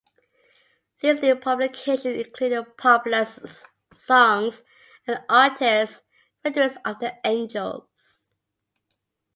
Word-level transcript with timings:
These 1.01 1.21
new 1.21 1.35
publications 1.35 2.05
included 2.15 2.75
popular 2.75 3.23
songs 3.93 4.63
and 5.05 5.23
artists' 5.29 6.01
renderings 6.43 6.77
of 6.83 6.97
the 6.97 7.13
angels. 7.23 8.27